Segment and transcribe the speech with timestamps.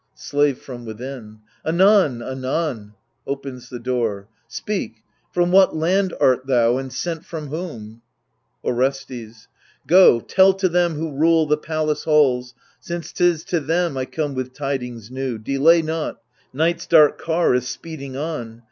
[0.15, 2.95] Slave {from within) Anon, anon!
[3.27, 4.27] [Opens the door.
[4.47, 8.01] Speak, from what land art thou, and sent from whom?
[8.65, 9.47] Orestes
[9.85, 14.33] Go, tell to them who rule the palace halls, Since 'tis to them I come
[14.33, 16.19] with tidings new— (Delay not—
[16.51, 18.59] Night's dark car is speeding on.